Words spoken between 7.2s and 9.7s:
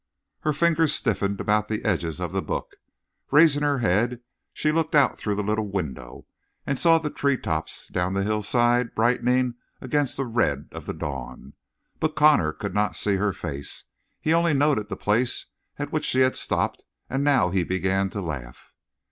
tops down the hillside brightening